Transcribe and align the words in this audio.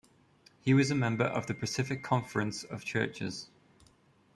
He 0.61 0.73
was 0.73 0.89
a 0.89 0.95
member 0.95 1.25
of 1.25 1.45
the 1.45 1.53
Pacific 1.53 2.01
Conference 2.01 2.63
of 2.63 2.83
Churches. 2.83 3.49